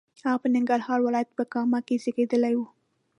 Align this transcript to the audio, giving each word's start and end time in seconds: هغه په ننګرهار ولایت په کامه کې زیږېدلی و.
هغه 0.25 0.37
په 0.43 0.47
ننګرهار 0.55 0.99
ولایت 1.03 1.29
په 1.37 1.43
کامه 1.53 1.79
کې 1.87 1.95
زیږېدلی 2.03 2.53
و. 2.57 2.61